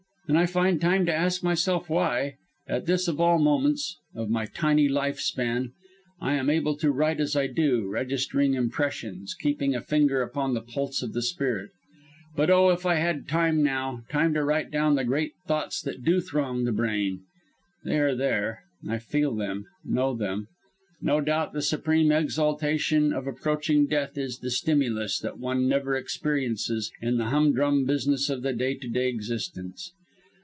[0.27, 4.45] And I find time to ask myself why, at this of all moments of my
[4.45, 5.73] tiny life span,
[6.21, 10.61] I am able to write as I do, registering impressions, keeping a finger upon the
[10.61, 11.71] pulse of the spirit.
[12.33, 12.69] But oh!
[12.69, 16.63] if I had time now time to write down the great thoughts that do throng
[16.63, 17.23] the brain.
[17.83, 20.47] They are there, I feel them, know them.
[21.01, 26.89] No doubt the supreme exaltation of approaching death is the stimulus that one never experiences
[27.01, 29.91] in the humdrum business of the day to day existence.